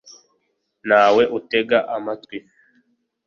ntawe 0.87 1.23
utega 1.37 1.77
amatwi 1.95 2.37